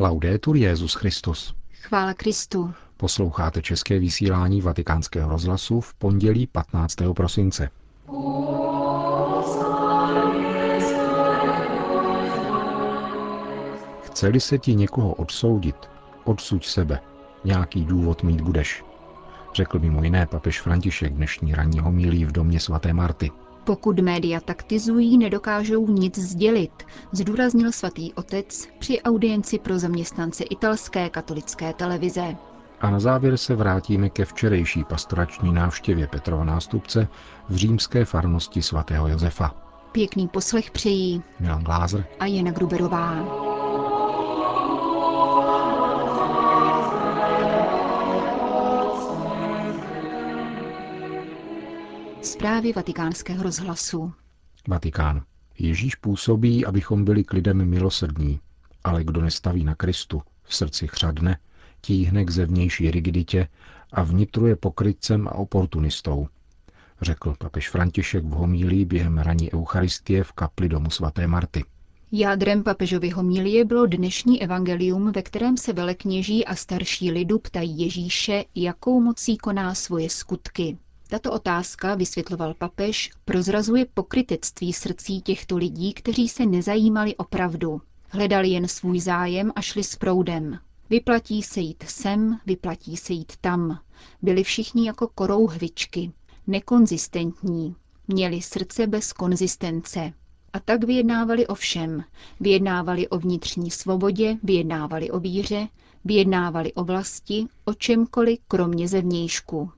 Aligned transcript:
Laudetur 0.00 0.56
Jezus 0.56 0.94
Christus. 0.94 1.54
Chvála 1.82 2.14
Kristu. 2.14 2.74
Posloucháte 2.96 3.62
české 3.62 3.98
vysílání 3.98 4.60
Vatikánského 4.60 5.30
rozhlasu 5.30 5.80
v 5.80 5.94
pondělí 5.94 6.46
15. 6.46 6.96
prosince. 7.16 7.70
Chceli 14.02 14.40
se 14.40 14.58
ti 14.58 14.74
někoho 14.74 15.12
odsoudit, 15.12 15.76
odsuď 16.24 16.66
sebe. 16.66 17.00
Nějaký 17.44 17.84
důvod 17.84 18.22
mít 18.22 18.40
budeš. 18.40 18.84
Řekl 19.54 19.78
mimo 19.78 20.02
jiné 20.04 20.26
papež 20.26 20.60
František 20.60 21.12
dnešní 21.12 21.54
ranní 21.54 21.78
homílí 21.78 22.24
v 22.24 22.32
domě 22.32 22.60
svaté 22.60 22.92
Marty. 22.92 23.30
Pokud 23.64 24.00
média 24.00 24.40
taktizují, 24.40 25.18
nedokážou 25.18 25.86
nic 25.86 26.18
sdělit, 26.18 26.72
zdůraznil 27.12 27.72
svatý 27.72 28.14
otec 28.14 28.68
při 28.78 29.02
audienci 29.02 29.58
pro 29.58 29.78
zaměstnance 29.78 30.44
italské 30.44 31.10
katolické 31.10 31.72
televize. 31.72 32.36
A 32.80 32.90
na 32.90 33.00
závěr 33.00 33.36
se 33.36 33.54
vrátíme 33.54 34.10
ke 34.10 34.24
včerejší 34.24 34.84
pastorační 34.84 35.52
návštěvě 35.52 36.06
Petrova 36.06 36.44
nástupce 36.44 37.08
v 37.48 37.56
římské 37.56 38.04
farnosti 38.04 38.62
svatého 38.62 39.08
Josefa. 39.08 39.54
Pěkný 39.92 40.28
poslech 40.28 40.70
přejí 40.70 41.22
Milan 41.40 41.64
Glázer 41.64 42.04
a 42.20 42.26
Jana 42.26 42.50
Gruberová. 42.50 43.49
Zprávy 52.22 52.72
vatikánského 52.72 53.42
rozhlasu. 53.42 54.12
Vatikán. 54.68 55.22
Ježíš 55.58 55.94
působí, 55.94 56.66
abychom 56.66 57.04
byli 57.04 57.24
k 57.24 57.32
lidem 57.32 57.64
milosrdní, 57.64 58.40
ale 58.84 59.04
kdo 59.04 59.20
nestaví 59.20 59.64
na 59.64 59.74
Kristu, 59.74 60.22
v 60.42 60.54
srdci 60.54 60.88
chřadne, 60.88 61.38
tíhne 61.80 62.24
k 62.24 62.30
zevnější 62.30 62.90
rigiditě 62.90 63.48
a 63.92 64.02
vnitru 64.02 64.46
je 64.46 64.56
pokrytcem 64.56 65.28
a 65.28 65.34
oportunistou, 65.34 66.28
řekl 67.00 67.34
papež 67.38 67.70
František 67.70 68.24
v 68.24 68.30
homílí 68.30 68.84
během 68.84 69.18
raní 69.18 69.52
Eucharistie 69.52 70.24
v 70.24 70.32
kapli 70.32 70.68
domu 70.68 70.90
svaté 70.90 71.26
Marty. 71.26 71.64
Jádrem 72.12 72.62
papežovy 72.62 73.10
homílie 73.10 73.64
bylo 73.64 73.86
dnešní 73.86 74.42
evangelium, 74.42 75.12
ve 75.12 75.22
kterém 75.22 75.56
se 75.56 75.72
velekněží 75.72 76.44
a 76.44 76.54
starší 76.54 77.10
lidu 77.10 77.38
ptají 77.38 77.80
Ježíše, 77.80 78.44
jakou 78.54 79.00
mocí 79.00 79.36
koná 79.36 79.74
svoje 79.74 80.10
skutky. 80.10 80.78
Tato 81.10 81.32
otázka, 81.32 81.94
vysvětloval 81.94 82.54
papež, 82.54 83.10
prozrazuje 83.24 83.86
pokrytectví 83.94 84.72
srdcí 84.72 85.20
těchto 85.22 85.56
lidí, 85.56 85.92
kteří 85.94 86.28
se 86.28 86.46
nezajímali 86.46 87.16
o 87.16 87.24
pravdu. 87.24 87.80
Hledali 88.08 88.48
jen 88.48 88.68
svůj 88.68 89.00
zájem 89.00 89.52
a 89.56 89.60
šli 89.60 89.84
s 89.84 89.96
proudem. 89.96 90.58
Vyplatí 90.90 91.42
se 91.42 91.60
jít 91.60 91.84
sem, 91.86 92.38
vyplatí 92.46 92.96
se 92.96 93.12
jít 93.12 93.32
tam. 93.40 93.80
Byli 94.22 94.44
všichni 94.44 94.86
jako 94.86 95.08
korouhvičky, 95.08 96.12
nekonzistentní, 96.46 97.74
měli 98.08 98.42
srdce 98.42 98.86
bez 98.86 99.12
konzistence. 99.12 100.12
A 100.52 100.60
tak 100.60 100.84
vyjednávali 100.84 101.46
o 101.46 101.54
všem. 101.54 102.04
Vyjednávali 102.40 103.08
o 103.08 103.18
vnitřní 103.18 103.70
svobodě, 103.70 104.36
vyjednávali 104.42 105.10
o 105.10 105.20
víře, 105.20 105.68
vyjednávali 106.04 106.72
o 106.72 106.84
vlasti, 106.84 107.46
o 107.64 107.74
čemkoliv 107.74 108.38
kromě 108.48 108.88
zevnějšku. 108.88 109.72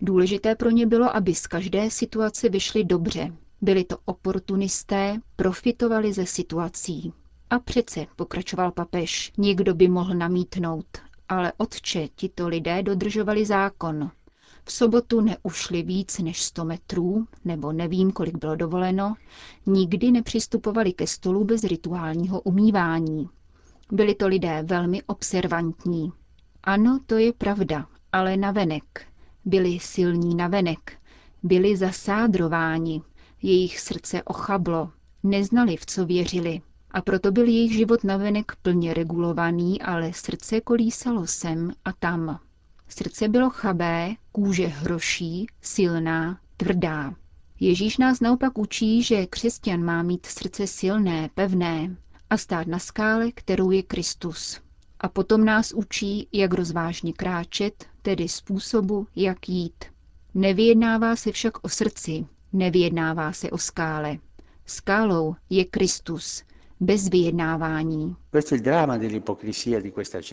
Důležité 0.00 0.54
pro 0.54 0.70
ně 0.70 0.86
bylo, 0.86 1.16
aby 1.16 1.34
z 1.34 1.46
každé 1.46 1.90
situace 1.90 2.48
vyšli 2.48 2.84
dobře. 2.84 3.32
Byli 3.60 3.84
to 3.84 3.96
oportunisté, 4.04 5.20
profitovali 5.36 6.12
ze 6.12 6.26
situací. 6.26 7.12
A 7.50 7.58
přece, 7.58 8.06
pokračoval 8.16 8.72
papež, 8.72 9.32
někdo 9.38 9.74
by 9.74 9.88
mohl 9.88 10.14
namítnout, 10.14 10.86
ale 11.28 11.52
otče, 11.56 12.08
tito 12.16 12.48
lidé 12.48 12.82
dodržovali 12.82 13.46
zákon. 13.46 14.10
V 14.64 14.72
sobotu 14.72 15.20
neušli 15.20 15.82
víc 15.82 16.18
než 16.18 16.42
100 16.42 16.64
metrů, 16.64 17.26
nebo 17.44 17.72
nevím, 17.72 18.10
kolik 18.12 18.36
bylo 18.38 18.56
dovoleno, 18.56 19.14
nikdy 19.66 20.10
nepřistupovali 20.10 20.92
ke 20.92 21.06
stolu 21.06 21.44
bez 21.44 21.64
rituálního 21.64 22.40
umývání. 22.40 23.28
Byli 23.92 24.14
to 24.14 24.28
lidé 24.28 24.62
velmi 24.62 25.02
observantní. 25.02 26.12
Ano, 26.64 26.98
to 27.06 27.14
je 27.18 27.32
pravda, 27.32 27.86
ale 28.12 28.36
navenek. 28.36 29.07
Byli 29.48 29.78
silní 29.80 30.34
navenek, 30.34 30.98
byli 31.42 31.76
zasádrováni, 31.76 33.02
jejich 33.42 33.80
srdce 33.80 34.22
ochablo, 34.22 34.90
neznali, 35.22 35.76
v 35.76 35.86
co 35.86 36.06
věřili. 36.06 36.60
A 36.90 37.02
proto 37.02 37.32
byl 37.32 37.44
jejich 37.44 37.72
život 37.72 38.04
navenek 38.04 38.52
plně 38.62 38.94
regulovaný, 38.94 39.82
ale 39.82 40.12
srdce 40.12 40.60
kolísalo 40.60 41.26
sem 41.26 41.72
a 41.84 41.92
tam. 41.92 42.40
Srdce 42.88 43.28
bylo 43.28 43.50
chabé, 43.50 44.14
kůže 44.32 44.66
hroší, 44.66 45.46
silná, 45.62 46.40
tvrdá. 46.56 47.14
Ježíš 47.60 47.98
nás 47.98 48.20
naopak 48.20 48.58
učí, 48.58 49.02
že 49.02 49.26
křesťan 49.26 49.84
má 49.84 50.02
mít 50.02 50.26
srdce 50.26 50.66
silné, 50.66 51.30
pevné 51.34 51.96
a 52.30 52.36
stát 52.36 52.66
na 52.66 52.78
skále, 52.78 53.32
kterou 53.32 53.70
je 53.70 53.82
Kristus. 53.82 54.60
A 55.00 55.08
potom 55.08 55.44
nás 55.44 55.72
učí, 55.72 56.28
jak 56.32 56.54
rozvážně 56.54 57.12
kráčet, 57.12 57.86
tedy 58.02 58.28
způsobu, 58.28 59.06
jak 59.16 59.48
jít. 59.48 59.84
Nevyjednává 60.34 61.16
se 61.16 61.32
však 61.32 61.64
o 61.64 61.68
srdci, 61.68 62.26
nevyjednává 62.52 63.32
se 63.32 63.50
o 63.50 63.58
skále. 63.58 64.18
Skálou 64.66 65.34
je 65.50 65.64
Kristus, 65.64 66.42
bez 66.80 67.08
vyjednávání. 67.08 68.16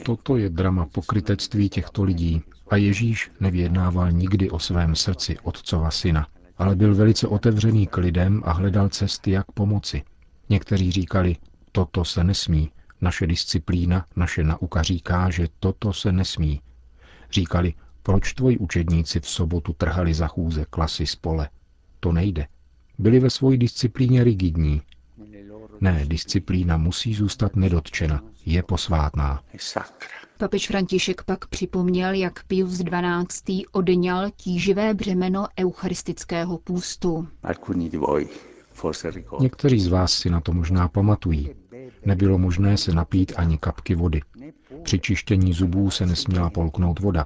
Toto 0.03 0.37
je 0.37 0.49
drama 0.49 0.85
pokrytectví 0.85 1.69
těchto 1.69 2.03
lidí. 2.03 2.41
A 2.67 2.75
Ježíš 2.75 3.31
nevyjednával 3.39 4.11
nikdy 4.11 4.49
o 4.49 4.59
svém 4.59 4.95
srdci 4.95 5.37
otcova 5.43 5.91
syna, 5.91 6.27
ale 6.57 6.75
byl 6.75 6.95
velice 6.95 7.27
otevřený 7.27 7.87
k 7.87 7.97
lidem 7.97 8.41
a 8.45 8.51
hledal 8.51 8.89
cesty, 8.89 9.31
jak 9.31 9.51
pomoci. 9.51 10.03
Někteří 10.49 10.91
říkali, 10.91 11.35
toto 11.71 12.05
se 12.05 12.23
nesmí, 12.23 12.71
naše 13.05 13.27
disciplína, 13.27 14.05
naše 14.15 14.43
nauka 14.43 14.81
říká, 14.81 15.29
že 15.29 15.47
toto 15.59 15.93
se 15.93 16.11
nesmí. 16.11 16.61
Říkali, 17.31 17.73
proč 18.03 18.33
tvoji 18.33 18.57
učedníci 18.57 19.19
v 19.19 19.27
sobotu 19.29 19.73
trhali 19.73 20.13
za 20.13 20.27
chůze 20.27 20.65
klasy 20.69 21.05
spole? 21.07 21.49
To 21.99 22.11
nejde. 22.11 22.47
Byli 22.97 23.19
ve 23.19 23.29
své 23.29 23.57
disciplíně 23.57 24.23
rigidní. 24.23 24.81
Ne, 25.81 26.05
disciplína 26.05 26.77
musí 26.77 27.13
zůstat 27.13 27.55
nedotčena, 27.55 28.23
je 28.45 28.63
posvátná. 28.63 29.43
Papež 30.37 30.67
František 30.67 31.23
pak 31.23 31.47
připomněl, 31.47 32.13
jak 32.13 32.43
Pius 32.43 32.81
XII. 32.81 33.65
odňal 33.71 34.29
tíživé 34.37 34.93
břemeno 34.93 35.47
eucharistického 35.59 36.57
půstu. 36.57 37.27
Někteří 39.39 39.79
z 39.79 39.87
vás 39.87 40.13
si 40.13 40.29
na 40.29 40.41
to 40.41 40.53
možná 40.53 40.87
pamatují. 40.87 41.55
Nebylo 42.05 42.37
možné 42.37 42.77
se 42.77 42.93
napít 42.93 43.33
ani 43.35 43.57
kapky 43.57 43.95
vody. 43.95 44.21
Při 44.83 44.99
čištění 44.99 45.53
zubů 45.53 45.89
se 45.89 46.05
nesměla 46.05 46.49
polknout 46.49 46.99
voda. 46.99 47.25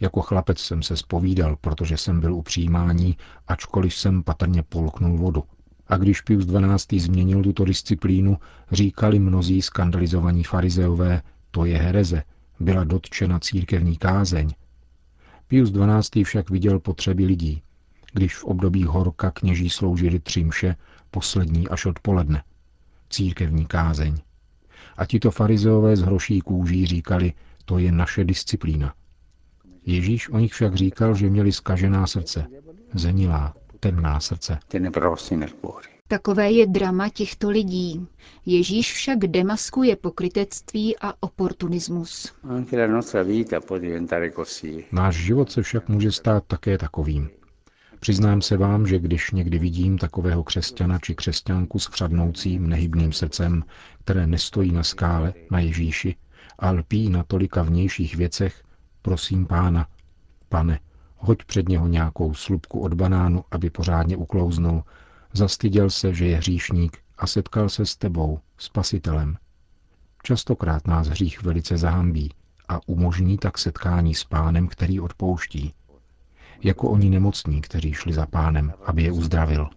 Jako 0.00 0.20
chlapec 0.20 0.58
jsem 0.58 0.82
se 0.82 0.96
spovídal, 0.96 1.56
protože 1.60 1.96
jsem 1.96 2.20
byl 2.20 2.34
u 2.34 2.42
přijímání, 2.42 3.16
ačkoliv 3.48 3.94
jsem 3.94 4.22
patrně 4.22 4.62
polknul 4.62 5.18
vodu. 5.18 5.44
A 5.88 5.96
když 5.96 6.20
Pius 6.20 6.46
XII. 6.46 7.00
změnil 7.00 7.42
tuto 7.42 7.64
disciplínu, 7.64 8.38
říkali 8.72 9.18
mnozí 9.18 9.62
skandalizovaní 9.62 10.44
farizeové, 10.44 11.22
to 11.50 11.64
je 11.64 11.78
hereze, 11.78 12.22
byla 12.60 12.84
dotčena 12.84 13.38
církevní 13.38 13.96
kázeň. 13.96 14.50
Pius 15.48 15.70
XII. 15.70 16.24
však 16.24 16.50
viděl 16.50 16.80
potřeby 16.80 17.24
lidí, 17.24 17.62
když 18.12 18.36
v 18.36 18.44
období 18.44 18.84
horka 18.84 19.30
kněží 19.30 19.70
sloužili 19.70 20.20
tři 20.20 20.44
mše, 20.44 20.76
poslední 21.10 21.68
až 21.68 21.86
odpoledne. 21.86 22.42
Církevní 23.10 23.66
kázeň. 23.66 24.16
A 24.96 25.04
tito 25.06 25.30
farizeové 25.30 25.96
z 25.96 26.00
hroší 26.00 26.40
kůží 26.40 26.86
říkali, 26.86 27.32
to 27.64 27.78
je 27.78 27.92
naše 27.92 28.24
disciplína. 28.24 28.94
Ježíš 29.86 30.28
o 30.28 30.38
nich 30.38 30.52
však 30.52 30.74
říkal, 30.74 31.14
že 31.14 31.30
měli 31.30 31.52
skažená 31.52 32.06
srdce, 32.06 32.46
zenilá, 32.94 33.54
temná 33.80 34.20
srdce. 34.20 34.58
Takové 36.08 36.50
je 36.50 36.66
drama 36.66 37.08
těchto 37.08 37.50
lidí. 37.50 38.06
Ježíš 38.46 38.92
však 38.92 39.18
demaskuje 39.18 39.96
pokrytectví 39.96 40.96
a 41.00 41.14
oportunismus. 41.20 42.32
Náš 44.92 45.16
život 45.16 45.52
se 45.52 45.62
však 45.62 45.88
může 45.88 46.12
stát 46.12 46.44
také 46.46 46.78
takovým. 46.78 47.30
Přiznám 48.00 48.42
se 48.42 48.56
vám, 48.56 48.86
že 48.86 48.98
když 48.98 49.30
někdy 49.30 49.58
vidím 49.58 49.98
takového 49.98 50.44
křesťana 50.44 50.98
či 50.98 51.14
křesťanku 51.14 51.78
s 51.78 51.86
chřadnoucím, 51.86 52.66
nehybným 52.66 53.12
srdcem, 53.12 53.64
které 54.04 54.26
nestojí 54.26 54.72
na 54.72 54.82
skále, 54.82 55.34
na 55.50 55.60
Ježíši, 55.60 56.16
a 56.58 56.70
lpí 56.70 57.08
na 57.08 57.22
tolika 57.22 57.62
vnějších 57.62 58.16
věcech, 58.16 58.62
prosím 59.02 59.46
pána, 59.46 59.86
pane, 60.48 60.80
hoď 61.16 61.44
před 61.44 61.68
něho 61.68 61.86
nějakou 61.86 62.34
slupku 62.34 62.80
od 62.80 62.94
banánu, 62.94 63.44
aby 63.50 63.70
pořádně 63.70 64.16
uklouznul, 64.16 64.82
zastyděl 65.32 65.90
se, 65.90 66.14
že 66.14 66.26
je 66.26 66.36
hříšník 66.36 66.98
a 67.18 67.26
setkal 67.26 67.68
se 67.68 67.86
s 67.86 67.96
tebou, 67.96 68.40
spasitelem. 68.58 69.36
Častokrát 70.22 70.86
nás 70.86 71.08
hřích 71.08 71.42
velice 71.42 71.78
zahambí 71.78 72.30
a 72.68 72.88
umožní 72.88 73.38
tak 73.38 73.58
setkání 73.58 74.14
s 74.14 74.24
pánem, 74.24 74.68
který 74.68 75.00
odpouští. 75.00 75.74
Jako 76.62 76.88
oni 76.90 77.10
nemocní, 77.10 77.60
kteří 77.60 77.92
šli 77.92 78.12
za 78.12 78.26
pánem, 78.26 78.72
aby 78.84 79.02
je 79.02 79.12
uzdravil. 79.12 79.68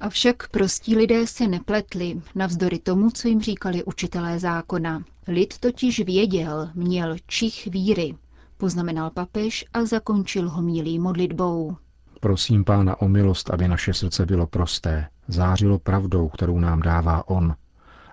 Avšak 0.00 0.48
prostí 0.48 0.96
lidé 0.96 1.26
se 1.26 1.48
nepletli, 1.48 2.20
navzdory 2.34 2.78
tomu, 2.78 3.10
co 3.10 3.28
jim 3.28 3.40
říkali 3.40 3.84
učitelé 3.84 4.38
zákona. 4.38 5.04
Lid 5.28 5.58
totiž 5.58 6.00
věděl, 6.00 6.70
měl 6.74 7.16
čich 7.26 7.66
víry, 7.66 8.14
poznamenal 8.56 9.10
papež 9.10 9.64
a 9.72 9.84
zakončil 9.84 10.50
homílí 10.50 10.98
modlitbou. 10.98 11.76
Prosím 12.20 12.64
pána 12.64 13.00
o 13.00 13.08
milost, 13.08 13.50
aby 13.50 13.68
naše 13.68 13.94
srdce 13.94 14.26
bylo 14.26 14.46
prosté, 14.46 15.08
zářilo 15.28 15.78
pravdou, 15.78 16.28
kterou 16.28 16.58
nám 16.60 16.82
dává 16.82 17.28
on, 17.28 17.54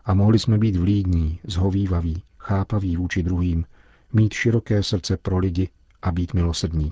a 0.05 0.13
mohli 0.13 0.39
jsme 0.39 0.57
být 0.57 0.75
vlídní, 0.75 1.39
zhovývaví, 1.43 2.23
chápaví 2.37 2.97
vůči 2.97 3.23
druhým, 3.23 3.65
mít 4.13 4.33
široké 4.33 4.83
srdce 4.83 5.17
pro 5.17 5.37
lidi 5.37 5.69
a 6.01 6.11
být 6.11 6.33
milosrdní. 6.33 6.91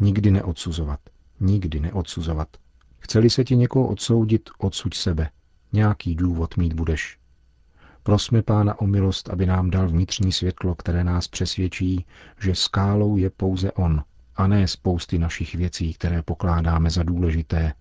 Nikdy 0.00 0.30
neodsuzovat, 0.30 1.00
nikdy 1.40 1.80
neodsuzovat. 1.80 2.48
Chceli 2.98 3.30
se 3.30 3.44
ti 3.44 3.56
někoho 3.56 3.88
odsoudit, 3.88 4.50
odsuď 4.58 4.94
sebe. 4.94 5.30
Nějaký 5.72 6.14
důvod 6.14 6.56
mít 6.56 6.72
budeš. 6.72 7.18
Prosme 8.02 8.42
Pána 8.42 8.80
o 8.80 8.86
milost, 8.86 9.30
aby 9.30 9.46
nám 9.46 9.70
dal 9.70 9.88
vnitřní 9.88 10.32
světlo, 10.32 10.74
které 10.74 11.04
nás 11.04 11.28
přesvědčí, 11.28 12.06
že 12.40 12.54
skálou 12.54 13.16
je 13.16 13.30
pouze 13.30 13.72
On, 13.72 14.04
a 14.36 14.46
ne 14.46 14.68
spousty 14.68 15.18
našich 15.18 15.54
věcí, 15.54 15.94
které 15.94 16.22
pokládáme 16.22 16.90
za 16.90 17.02
důležité, 17.02 17.72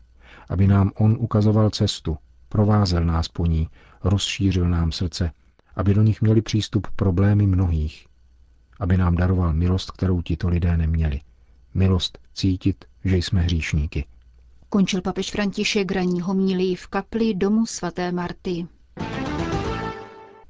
aby 0.49 0.67
nám 0.67 0.91
On 0.95 1.17
ukazoval 1.19 1.69
cestu, 1.69 2.17
provázel 2.49 3.05
nás 3.05 3.27
po 3.27 3.45
ní, 3.45 3.69
rozšířil 4.03 4.69
nám 4.69 4.91
srdce, 4.91 5.31
aby 5.75 5.93
do 5.93 6.01
nich 6.03 6.21
měli 6.21 6.41
přístup 6.41 6.87
problémy 6.95 7.47
mnohých, 7.47 8.07
aby 8.79 8.97
nám 8.97 9.15
daroval 9.15 9.53
milost, 9.53 9.91
kterou 9.91 10.21
tito 10.21 10.49
lidé 10.49 10.77
neměli. 10.77 11.21
Milost 11.75 12.17
cítit, 12.33 12.85
že 13.05 13.17
jsme 13.17 13.41
hříšníky. 13.41 14.05
Končil 14.69 15.01
papež 15.01 15.31
František 15.31 15.91
raní 15.91 16.21
homílii 16.21 16.75
v 16.75 16.87
kapli 16.87 17.33
domu 17.33 17.65
svaté 17.65 18.11
Marty. 18.11 18.67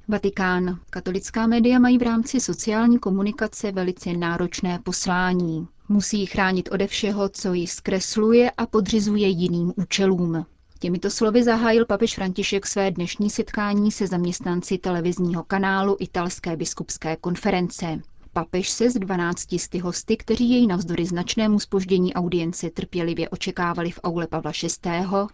Vatikán. 0.08 0.80
Katolická 0.90 1.46
média 1.46 1.78
mají 1.78 1.98
v 1.98 2.02
rámci 2.02 2.40
sociální 2.40 2.98
komunikace 2.98 3.72
velice 3.72 4.12
náročné 4.12 4.78
poslání. 4.78 5.68
Musí 5.88 6.26
chránit 6.26 6.68
ode 6.72 6.86
všeho, 6.86 7.28
co 7.28 7.52
ji 7.52 7.66
zkresluje 7.66 8.50
a 8.50 8.66
podřizuje 8.66 9.28
jiným 9.28 9.72
účelům. 9.76 10.46
Těmito 10.78 11.10
slovy 11.10 11.42
zahájil 11.44 11.86
papež 11.86 12.14
František 12.14 12.66
své 12.66 12.90
dnešní 12.90 13.30
setkání 13.30 13.92
se 13.92 14.06
zaměstnanci 14.06 14.78
televizního 14.78 15.44
kanálu 15.44 15.96
Italské 16.00 16.56
biskupské 16.56 17.16
konference. 17.16 18.00
Papež 18.36 18.70
se 18.70 18.90
z 18.90 18.94
12 18.94 19.54
hosty, 19.82 20.16
kteří 20.16 20.50
jej 20.50 20.66
navzdory 20.66 21.06
značnému 21.06 21.60
spoždění 21.60 22.14
audience 22.14 22.70
trpělivě 22.70 23.28
očekávali 23.28 23.90
v 23.90 24.00
aule 24.04 24.26
Pavla 24.26 24.52
VI., 24.62 24.90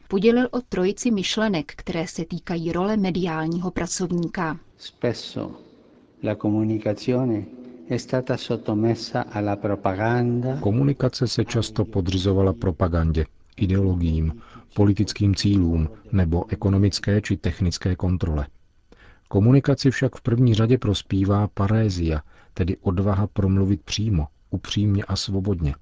podělil 0.09 0.49
o 0.51 0.61
trojici 0.69 1.11
myšlenek, 1.11 1.73
které 1.77 2.07
se 2.07 2.25
týkají 2.25 2.73
role 2.73 2.97
mediálního 2.97 3.71
pracovníka. 3.71 4.59
Spesso 4.79 5.51
la 6.25 6.35
comunicazione 6.37 7.45
Komunikace 10.61 11.29
se 11.29 11.45
často 11.45 11.85
podřizovala 11.85 12.53
propagandě, 12.53 13.27
ideologiím, 13.57 14.43
politickým 14.75 15.35
cílům 15.35 15.89
nebo 16.13 16.45
ekonomické 16.51 17.21
či 17.21 17.37
technické 17.37 17.97
kontrole. 17.97 18.47
Komunikaci 19.29 19.91
však 19.91 20.17
v 20.17 20.21
první 20.23 20.55
řadě 20.55 20.79
prospívá 20.79 21.49
parézia, 21.55 22.21
tedy 22.55 22.77
odvaha 22.77 23.27
promluvit 23.27 23.83
přímo, 23.83 24.27
upřímně 24.51 25.05
a 25.05 25.17
svobodně. 25.17 25.75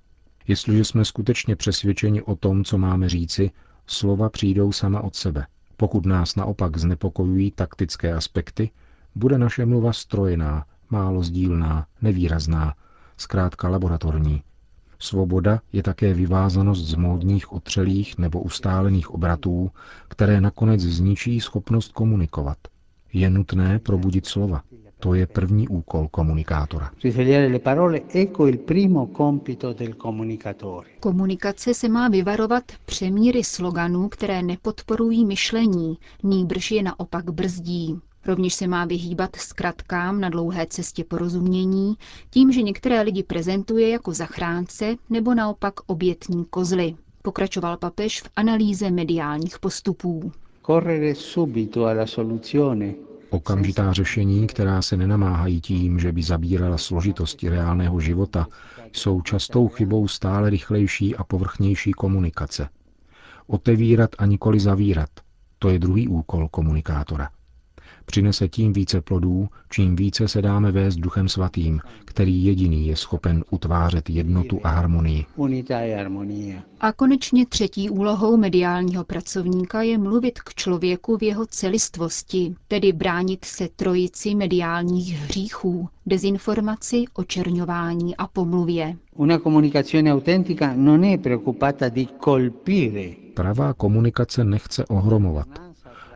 Jestliže 0.49 0.85
jsme 0.85 1.05
skutečně 1.05 1.57
přesvědčeni 1.57 2.23
o 2.23 2.37
tom, 2.37 2.65
co 2.65 2.79
máme 2.79 3.09
říci, 3.09 3.51
slova 3.87 4.29
přijdou 4.29 4.73
sama 4.73 5.01
od 5.01 5.15
sebe. 5.17 5.47
Pokud 5.77 6.07
nás 6.07 6.37
naopak 6.37 6.77
znepokojují 6.77 7.51
taktické 7.51 8.13
aspekty, 8.13 8.71
bude 9.15 9.39
naše 9.39 9.67
mluva 9.67 9.93
strojená, 9.93 10.65
málo 10.91 11.23
sdílná, 11.23 11.87
nevýrazná, 12.03 12.75
zkrátka 13.17 13.69
laboratorní. 13.69 14.43
Svoboda 14.99 15.61
je 15.73 15.83
také 15.83 16.15
vyvázanost 16.15 16.85
z 16.85 16.95
módních, 16.95 17.53
otřelých 17.53 18.19
nebo 18.19 18.41
ustálených 18.41 19.11
obratů, 19.11 19.71
které 20.09 20.41
nakonec 20.41 20.81
zničí 20.81 21.41
schopnost 21.41 21.93
komunikovat. 21.93 22.59
Je 23.13 23.31
nutné 23.31 23.79
probudit 23.79 24.27
slova. 24.27 24.63
To 25.01 25.15
je 25.15 25.27
první 25.27 25.69
úkol 25.69 26.09
komunikátora. 26.09 26.91
Komunikace 31.01 31.75
se 31.75 31.89
má 31.89 32.09
vyvarovat 32.09 32.65
přemíry 32.85 33.45
sloganů, 33.45 34.09
které 34.09 34.43
nepodporují 34.43 35.25
myšlení, 35.25 35.99
nýbrž 36.23 36.71
je 36.71 36.83
naopak 36.83 37.31
brzdí. 37.31 37.99
Rovněž 38.27 38.55
se 38.55 38.67
má 38.67 38.85
vyhýbat 38.85 39.37
zkratkám 39.37 40.21
na 40.21 40.29
dlouhé 40.29 40.67
cestě 40.67 41.05
porozumění, 41.05 41.95
tím, 42.31 42.53
že 42.53 42.63
některé 42.63 43.01
lidi 43.03 43.23
prezentuje 43.23 43.89
jako 43.89 44.13
zachránce 44.13 44.97
nebo 45.11 45.35
naopak 45.35 45.75
obětní 45.87 46.45
kozly. 46.45 46.95
Pokračoval 47.23 47.77
papež 47.77 48.23
v 48.23 48.29
analýze 48.37 48.91
mediálních 48.91 49.59
postupů. 49.59 50.33
Okamžitá 53.31 53.93
řešení, 53.93 54.47
která 54.47 54.83
se 54.83 54.97
nenamáhají 54.97 55.61
tím, 55.61 55.99
že 55.99 56.13
by 56.13 56.23
zabírala 56.23 56.79
složitosti 56.79 57.49
reálného 57.49 58.01
života, 58.01 58.47
jsou 58.93 59.21
častou 59.23 59.69
chybou 59.69 60.09
stále 60.09 60.51
rychlejší 60.51 61.17
a 61.17 61.25
povrchnější 61.25 61.93
komunikace. 61.93 62.69
Otevírat 63.47 64.11
a 64.19 64.27
nikoli 64.27 64.61
zavírat, 64.61 65.11
to 65.59 65.69
je 65.69 65.79
druhý 65.79 66.09
úkol 66.09 66.49
komunikátora. 66.49 67.31
Přinese 68.11 68.49
tím 68.49 68.73
více 68.73 69.01
plodů, 69.01 69.49
čím 69.71 69.97
více 69.97 70.29
se 70.29 70.43
dáme 70.43 70.73
vést 70.73 70.97
duchem 70.97 71.29
svatým, 71.29 71.81
který 72.05 72.45
jediný 72.45 72.87
je 72.87 72.97
schopen 72.97 73.45
utvářet 73.51 74.11
jednotu 74.11 74.61
a 74.65 74.69
harmonii. 74.69 75.27
A 76.81 76.93
konečně 76.93 77.47
třetí 77.47 77.91
úlohou 77.91 78.37
mediálního 78.37 79.05
pracovníka 79.05 79.83
je 79.83 79.99
mluvit 79.99 80.41
k 80.41 80.55
člověku 80.55 81.17
v 81.17 81.23
jeho 81.23 81.47
celistvosti, 81.47 82.55
tedy 82.69 82.93
bránit 82.93 83.45
se 83.45 83.69
trojici 83.77 84.35
mediálních 84.35 85.15
hříchů, 85.17 85.89
dezinformaci, 86.07 87.05
očerňování 87.15 88.17
a 88.17 88.27
pomluvě. 88.27 88.97
Pravá 93.35 93.75
komunikace 93.75 94.45
nechce 94.45 94.87
ohromovat, 94.87 95.70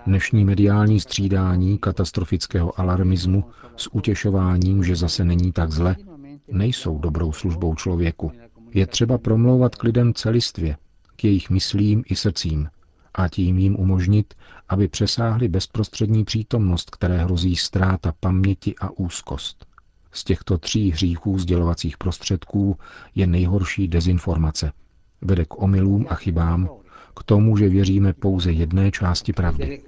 Dnešní 0.06 0.44
mediální 0.44 1.00
střídání 1.00 1.78
katastrofického 1.78 2.80
alarmismu 2.80 3.44
s 3.76 3.94
utěšováním, 3.94 4.84
že 4.84 4.96
zase 4.96 5.24
není 5.24 5.52
tak 5.52 5.70
zle, 5.70 5.96
nejsou 6.52 6.98
dobrou 6.98 7.32
službou 7.32 7.74
člověku. 7.74 8.32
Je 8.74 8.86
třeba 8.86 9.18
promlouvat 9.18 9.74
k 9.74 9.82
lidem 9.82 10.14
celistvě, 10.14 10.76
k 11.16 11.24
jejich 11.24 11.50
myslím 11.50 12.02
i 12.06 12.16
srdcím 12.16 12.68
a 13.14 13.28
tím 13.28 13.58
jim 13.58 13.76
umožnit, 13.76 14.34
aby 14.68 14.88
přesáhli 14.88 15.48
bezprostřední 15.48 16.24
přítomnost, 16.24 16.90
které 16.90 17.24
hrozí 17.24 17.56
ztráta 17.56 18.12
paměti 18.20 18.74
a 18.80 18.90
úzkost. 18.90 19.66
Z 20.12 20.24
těchto 20.24 20.58
tří 20.58 20.90
hříchů 20.90 21.38
sdělovacích 21.38 21.98
prostředků 21.98 22.76
je 23.14 23.26
nejhorší 23.26 23.88
dezinformace. 23.88 24.72
Vede 25.22 25.44
k 25.44 25.62
omylům 25.62 26.06
a 26.08 26.14
chybám, 26.14 26.68
k 27.16 27.22
tomu, 27.22 27.56
že 27.56 27.68
věříme 27.68 28.12
pouze 28.12 28.52
jedné 28.52 28.90
části 28.90 29.32
pravdy. 29.32 29.82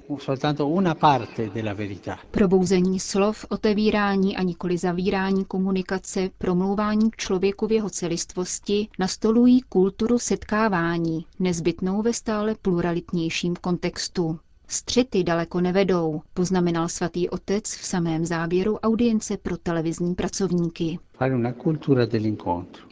Probouzení 2.31 3.01
slov, 3.01 3.47
otevírání 3.49 4.37
a 4.37 4.43
nikoli 4.43 4.79
zavírání 4.79 5.45
komunikace, 5.45 6.31
promlouvání 6.39 7.11
k 7.11 7.17
člověku 7.17 7.67
v 7.67 7.73
jeho 7.73 7.91
celistvosti 7.91 8.89
nastolují 8.99 9.61
kulturu 9.61 10.19
setkávání, 10.19 11.25
nezbytnou 11.39 12.03
ve 12.03 12.13
stále 12.13 12.55
pluralitnějším 12.63 13.55
kontextu. 13.61 14.39
Střety 14.69 15.25
daleko 15.25 15.61
nevedou, 15.61 16.21
poznamenal 16.35 16.89
svatý 16.89 17.29
otec 17.29 17.65
v 17.65 17.85
samém 17.87 18.27
závěru 18.27 18.77
audience 18.77 19.37
pro 19.37 19.57
televizní 19.57 20.15
pracovníky. 20.15 20.99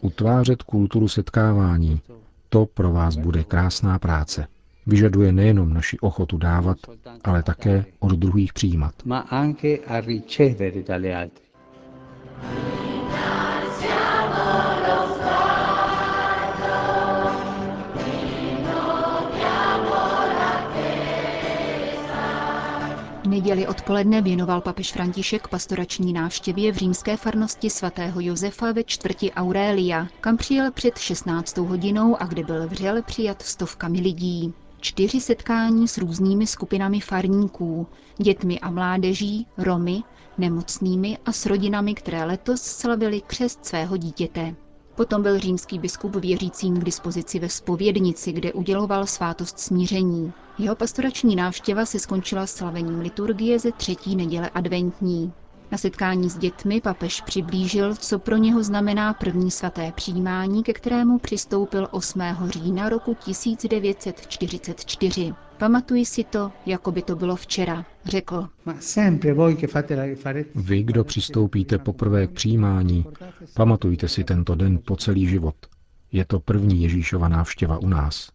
Utvářet 0.03 0.63
kulturu 0.63 1.09
setkávání, 1.09 2.01
to 2.55 2.67
pro 2.67 2.93
vás 2.93 3.17
bude 3.17 3.45
krásná 3.45 3.99
práce. 3.99 4.47
Vyžaduje 4.87 5.33
nejenom 5.33 5.75
naši 5.75 5.99
ochotu 5.99 6.39
dávat, 6.39 6.77
ale 7.25 7.43
také 7.43 7.85
od 7.99 8.13
druhých 8.13 8.53
přijímat. 8.53 8.95
Neděli 23.35 23.67
odpoledne 23.67 24.23
věnoval 24.23 24.61
papež 24.61 24.93
František 24.93 25.49
pastorační 25.49 26.13
návštěvě 26.13 26.73
v 26.73 26.77
římské 26.77 27.17
farnosti 27.17 27.71
svatého 27.71 28.21
Josefa 28.21 28.73
ve 28.73 28.85
čtvrti 28.85 29.33
Aurelia, 29.33 30.07
kam 30.21 30.37
přijel 30.37 30.71
před 30.73 30.99
16. 30.99 31.57
hodinou 31.57 32.23
a 32.23 32.27
kde 32.27 32.45
byl 32.45 32.69
vřele 32.69 33.03
přijat 33.03 33.43
stovkami 33.43 34.01
lidí. 34.01 34.53
Čtyři 34.81 35.21
setkání 35.21 35.89
s 35.89 35.99
různými 35.99 36.47
skupinami 36.47 37.01
farníků, 37.01 37.87
dětmi 38.19 38.61
a 38.61 38.71
mládeží, 38.71 39.47
Romy, 39.59 40.03
nemocnými 40.39 41.19
a 41.27 41.33
s 41.33 41.47
rodinami, 41.47 41.95
které 41.95 42.25
letos 42.25 42.63
slavili 42.63 43.21
křest 43.27 43.67
svého 43.67 43.97
dítěte. 43.97 44.55
Potom 44.97 45.23
byl 45.23 45.39
římský 45.39 45.79
biskup 45.79 46.17
věřícím 46.17 46.81
k 46.81 46.85
dispozici 46.85 47.39
ve 47.39 47.49
spovědnici, 47.49 48.33
kde 48.33 48.53
uděloval 48.53 49.07
svátost 49.07 49.61
smíření. 49.61 50.33
Jeho 50.59 50.77
pastorační 50.77 51.37
návštěva 51.37 51.87
se 51.87 51.99
skončila 51.99 52.47
slavením 52.47 53.01
liturgie 53.01 53.59
ze 53.59 53.73
třetí 53.73 54.17
neděle 54.17 54.51
adventní. 54.55 55.33
Na 55.73 55.79
setkání 55.79 56.31
s 56.31 56.39
dětmi 56.39 56.81
papež 56.81 57.21
přiblížil, 57.21 57.95
co 57.95 58.19
pro 58.19 58.37
něho 58.37 58.63
znamená 58.63 59.15
první 59.15 59.51
svaté 59.51 59.93
přijímání, 59.93 60.63
ke 60.63 60.73
kterému 60.73 61.19
přistoupil 61.19 61.89
8. 61.91 62.21
října 62.49 62.89
roku 62.89 63.15
1944. 63.15 65.35
Pamatuji 65.65 66.07
si 66.07 66.25
to, 66.25 66.53
jako 66.67 66.93
by 66.93 67.03
to 67.03 67.17
bylo 67.17 67.37
včera, 67.37 67.87
řekl. 68.05 68.49
Vy, 70.55 70.83
kdo 70.83 71.05
přistoupíte 71.05 71.79
poprvé 71.79 72.27
k 72.27 72.31
přijímání, 72.31 73.05
pamatujte 73.55 74.09
si 74.09 74.25
tento 74.25 74.55
den 74.55 74.79
po 74.87 74.97
celý 74.97 75.29
život. 75.29 75.55
Je 76.13 76.25
to 76.25 76.41
první 76.41 76.83
Ježíšova 76.83 77.29
návštěva 77.29 77.79
u 77.79 77.89
nás. 77.89 78.31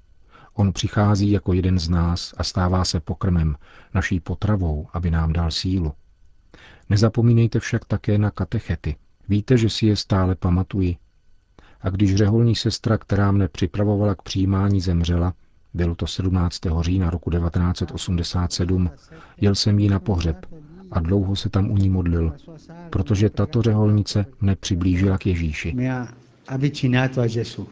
On 0.54 0.74
přichází 0.74 1.32
jako 1.32 1.54
jeden 1.54 1.80
z 1.80 1.90
nás 1.90 2.34
a 2.38 2.44
stává 2.44 2.86
se 2.86 3.00
pokrmem, 3.00 3.56
naší 3.94 4.20
potravou, 4.20 4.88
aby 4.94 5.12
nám 5.12 5.34
dal 5.34 5.52
sílu. 5.52 5.94
Nezapomínejte 6.90 7.60
však 7.60 7.86
také 7.86 8.18
na 8.18 8.32
katechety. 8.32 8.96
Víte, 9.28 9.58
že 9.58 9.70
si 9.70 9.86
je 9.86 9.96
stále 9.96 10.36
pamatuji. 10.36 10.96
A 11.82 11.90
když 11.90 12.16
řeholní 12.16 12.56
sestra, 12.56 12.98
která 12.98 13.32
mne 13.32 13.48
připravovala 13.48 14.16
k 14.16 14.22
přijímání, 14.22 14.82
zemřela, 14.82 15.34
bylo 15.74 15.96
to 15.96 16.08
17. 16.08 16.60
října 16.82 17.10
roku 17.10 17.32
1987, 17.32 18.90
jel 19.42 19.56
jsem 19.56 19.80
jí 19.80 19.90
na 19.90 20.00
pohřeb 20.00 20.46
a 20.92 21.00
dlouho 21.00 21.36
se 21.36 21.50
tam 21.50 21.72
u 21.72 21.78
ní 21.78 21.90
modlil, 21.90 22.34
protože 22.90 23.30
tato 23.30 23.62
řeholnice 23.62 24.26
mne 24.42 24.56
přiblížila 24.56 25.18
k 25.18 25.26
Ježíši. 25.26 25.76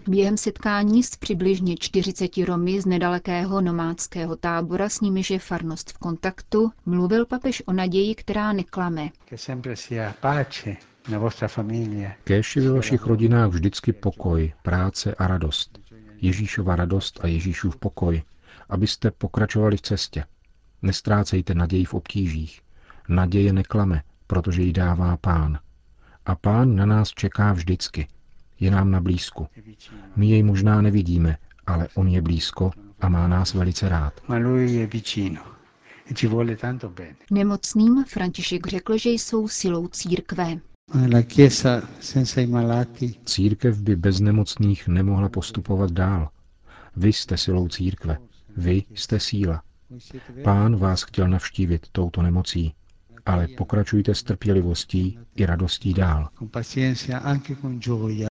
Během 0.07 0.37
setkání 0.37 1.03
s 1.03 1.15
přibližně 1.15 1.75
40 1.79 2.37
Romy 2.37 2.81
z 2.81 2.85
nedalekého 2.85 3.61
nomádského 3.61 4.35
tábora, 4.35 4.89
s 4.89 5.01
nimiž 5.01 5.29
je 5.29 5.39
farnost 5.39 5.91
v 5.91 5.97
kontaktu, 5.97 6.71
mluvil 6.85 7.25
papež 7.25 7.63
o 7.65 7.73
naději, 7.73 8.15
která 8.15 8.53
neklame. 8.53 9.09
Kéž 12.23 12.55
je 12.55 12.61
ve 12.61 12.71
vašich 12.71 13.05
rodinách 13.05 13.49
vždycky 13.49 13.93
pokoj, 13.93 14.53
práce 14.63 15.15
a 15.15 15.27
radost. 15.27 15.79
Ježíšova 16.21 16.75
radost 16.75 17.19
a 17.23 17.27
Ježíšův 17.27 17.77
pokoj, 17.77 18.21
abyste 18.69 19.11
pokračovali 19.11 19.77
v 19.77 19.81
cestě. 19.81 20.25
Nestrácejte 20.81 21.53
naději 21.53 21.85
v 21.85 21.93
obtížích. 21.93 22.61
Naděje 23.09 23.53
neklame, 23.53 24.03
protože 24.27 24.61
ji 24.61 24.73
dává 24.73 25.17
pán. 25.17 25.59
A 26.25 26.35
pán 26.35 26.75
na 26.75 26.85
nás 26.85 27.09
čeká 27.09 27.53
vždycky– 27.53 28.07
je 28.59 28.71
nám 28.71 28.91
na 28.91 29.01
blízku. 29.01 29.47
My 30.15 30.29
jej 30.29 30.43
možná 30.43 30.81
nevidíme, 30.81 31.37
ale 31.67 31.87
on 31.95 32.07
je 32.07 32.21
blízko 32.21 32.71
a 32.99 33.09
má 33.09 33.27
nás 33.27 33.53
velice 33.53 33.89
rád. 33.89 34.21
E 36.99 37.15
Nemocným 37.31 38.03
František 38.03 38.67
řekl, 38.67 38.97
že 38.97 39.09
jsou 39.09 39.47
silou 39.47 39.87
církve. 39.87 40.59
Církev 43.25 43.81
by 43.81 43.95
bez 43.95 44.19
nemocných 44.19 44.87
nemohla 44.87 45.29
postupovat 45.29 45.91
dál. 45.91 46.29
Vy 46.95 47.13
jste 47.13 47.37
silou 47.37 47.67
církve. 47.67 48.17
Vy 48.57 48.83
jste 48.93 49.19
síla. 49.19 49.63
Pán 50.43 50.75
vás 50.75 51.03
chtěl 51.03 51.27
navštívit 51.27 51.87
touto 51.91 52.21
nemocí, 52.21 52.73
ale 53.25 53.47
pokračujte 53.47 54.15
s 54.15 54.23
trpělivostí 54.23 55.19
i 55.35 55.45
radostí 55.45 55.93
dál. 55.93 56.29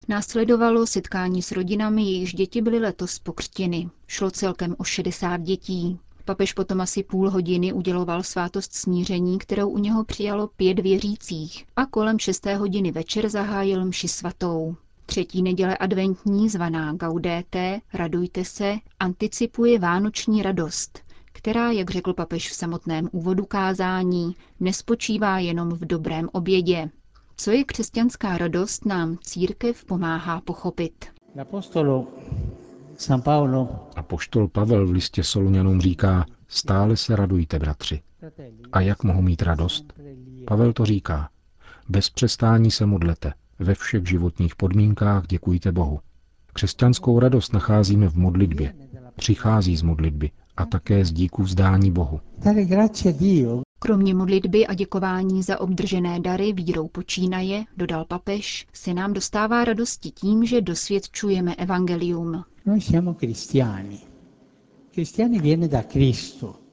Následovalo 0.07 0.87
setkání 0.87 1.41
s 1.41 1.51
rodinami, 1.51 2.03
jejichž 2.03 2.33
děti 2.33 2.61
byly 2.61 2.79
letos 2.79 3.19
pokřtěny. 3.19 3.89
Šlo 4.07 4.31
celkem 4.31 4.75
o 4.77 4.83
60 4.83 5.41
dětí. 5.41 5.99
Papež 6.25 6.53
potom 6.53 6.81
asi 6.81 7.03
půl 7.03 7.29
hodiny 7.29 7.73
uděloval 7.73 8.23
svátost 8.23 8.73
smíření, 8.73 9.37
kterou 9.37 9.69
u 9.69 9.77
něho 9.77 10.03
přijalo 10.05 10.47
pět 10.47 10.79
věřících 10.79 11.65
a 11.75 11.85
kolem 11.85 12.19
šesté 12.19 12.55
hodiny 12.55 12.91
večer 12.91 13.29
zahájil 13.29 13.85
mši 13.85 14.07
svatou. 14.07 14.75
Třetí 15.05 15.41
neděle 15.43 15.77
adventní, 15.77 16.49
zvaná 16.49 16.93
Gaudete, 16.93 17.79
radujte 17.93 18.45
se, 18.45 18.75
anticipuje 18.99 19.79
vánoční 19.79 20.41
radost, 20.43 20.99
která, 21.33 21.71
jak 21.71 21.91
řekl 21.91 22.13
papež 22.13 22.49
v 22.49 22.55
samotném 22.55 23.09
úvodu 23.11 23.45
kázání, 23.45 24.35
nespočívá 24.59 25.39
jenom 25.39 25.69
v 25.69 25.85
dobrém 25.85 26.29
obědě, 26.31 26.89
co 27.37 27.51
je 27.51 27.63
křesťanská 27.63 28.37
radost, 28.37 28.85
nám 28.85 29.17
církev 29.21 29.85
pomáhá 29.85 30.41
pochopit. 30.41 31.05
Apoštol 33.95 34.47
Pavel 34.47 34.87
v 34.87 34.91
listě 34.91 35.23
Solunianům 35.23 35.81
říká, 35.81 36.25
stále 36.47 36.97
se 36.97 37.15
radujte, 37.15 37.59
bratři. 37.59 38.01
A 38.71 38.81
jak 38.81 39.03
mohu 39.03 39.21
mít 39.21 39.41
radost? 39.41 39.93
Pavel 40.47 40.73
to 40.73 40.85
říká. 40.85 41.29
Bez 41.89 42.09
přestání 42.09 42.71
se 42.71 42.85
modlete. 42.85 43.33
Ve 43.59 43.75
všech 43.75 44.07
životních 44.07 44.55
podmínkách 44.55 45.27
děkujte 45.27 45.71
Bohu. 45.71 45.99
Křesťanskou 46.53 47.19
radost 47.19 47.53
nacházíme 47.53 48.09
v 48.09 48.15
modlitbě. 48.15 48.73
Přichází 49.15 49.77
z 49.77 49.81
modlitby 49.81 50.31
a 50.57 50.65
také 50.65 51.05
z 51.05 51.11
díku 51.11 51.43
vzdání 51.43 51.91
Bohu. 51.91 52.21
Kromě 53.83 54.13
modlitby 54.13 54.67
a 54.67 54.73
děkování 54.73 55.43
za 55.43 55.59
obdržené 55.61 56.19
dary 56.19 56.53
vírou 56.53 56.87
počínaje, 56.87 57.65
dodal 57.77 58.05
papež, 58.05 58.67
se 58.73 58.93
nám 58.93 59.13
dostává 59.13 59.65
radosti 59.65 60.11
tím, 60.11 60.45
že 60.45 60.61
dosvědčujeme 60.61 61.55
evangelium. 61.55 62.43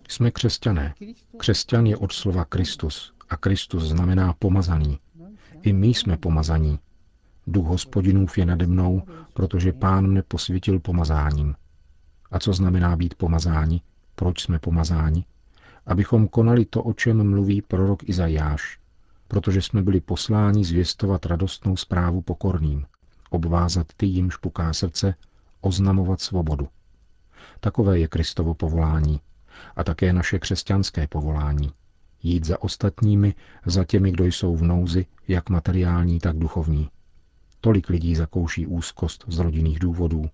Jsme 0.08 0.30
křesťané. 0.30 0.94
Křesťan 1.36 1.86
je 1.86 1.96
od 1.96 2.12
slova 2.12 2.44
Kristus 2.44 3.12
a 3.28 3.36
Kristus 3.36 3.82
znamená 3.82 4.32
pomazaný. 4.38 4.98
I 5.62 5.72
my 5.72 5.86
jsme 5.86 6.16
pomazaní. 6.16 6.78
Duch 7.46 7.66
hospodinův 7.66 8.38
je 8.38 8.46
nade 8.46 8.66
mnou, 8.66 9.02
protože 9.34 9.72
pán 9.72 10.06
mne 10.06 10.22
posvětil 10.22 10.80
pomazáním. 10.80 11.54
A 12.30 12.38
co 12.38 12.52
znamená 12.52 12.96
být 12.96 13.14
pomazáni? 13.14 13.80
Proč 14.14 14.42
jsme 14.42 14.58
pomazáni? 14.58 15.24
Abychom 15.88 16.28
konali 16.28 16.64
to, 16.64 16.82
o 16.82 16.92
čem 16.92 17.30
mluví 17.30 17.62
prorok 17.62 18.08
Izajáš, 18.08 18.78
protože 19.28 19.62
jsme 19.62 19.82
byli 19.82 20.00
posláni 20.00 20.64
zvěstovat 20.64 21.26
radostnou 21.26 21.76
zprávu 21.76 22.22
pokorným, 22.22 22.86
obvázat 23.30 23.86
ty, 23.96 24.06
jimž 24.06 24.36
puká 24.36 24.72
srdce, 24.72 25.14
oznamovat 25.60 26.20
svobodu. 26.20 26.68
Takové 27.60 27.98
je 27.98 28.08
Kristovo 28.08 28.54
povolání 28.54 29.20
a 29.76 29.84
také 29.84 30.12
naše 30.12 30.38
křesťanské 30.38 31.06
povolání. 31.06 31.72
Jít 32.22 32.44
za 32.44 32.62
ostatními, 32.62 33.34
za 33.66 33.84
těmi, 33.84 34.10
kdo 34.12 34.24
jsou 34.24 34.56
v 34.56 34.62
nouzi, 34.62 35.06
jak 35.28 35.50
materiální, 35.50 36.18
tak 36.18 36.38
duchovní. 36.38 36.88
Tolik 37.60 37.88
lidí 37.88 38.14
zakouší 38.14 38.66
úzkost 38.66 39.24
z 39.28 39.38
rodinných 39.38 39.78
důvodů. 39.78 40.30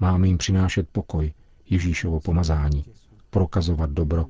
Máme 0.00 0.26
jim 0.26 0.38
přinášet 0.38 0.88
pokoj, 0.88 1.32
Ježíšovo 1.70 2.20
pomazání, 2.20 2.84
prokazovat 3.30 3.90
dobro, 3.90 4.26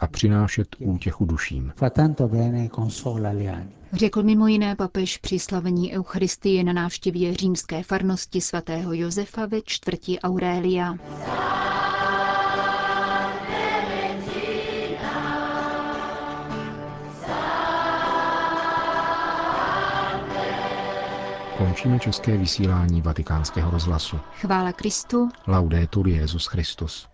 a 0.00 0.06
přinášet 0.06 0.68
útěchu 0.78 1.24
duším. 1.24 1.72
Řekl 3.92 4.22
mimo 4.22 4.46
jiné 4.46 4.76
papež 4.76 5.18
při 5.18 5.38
slavení 5.38 5.92
Eucharistie 5.92 6.64
na 6.64 6.72
návštěvě 6.72 7.34
římské 7.34 7.82
farnosti 7.82 8.40
svatého 8.40 8.92
Josefa 8.92 9.46
ve 9.46 9.60
čtvrti 9.64 10.20
Aurelia. 10.20 10.94
Končíme 21.58 21.98
české 21.98 22.36
vysílání 22.36 23.02
vatikánského 23.02 23.70
rozhlasu. 23.70 24.16
Chvála 24.40 24.72
Kristu. 24.72 25.28
Laudetur 25.46 26.08
Jezus 26.08 26.46
Christus. 26.46 27.09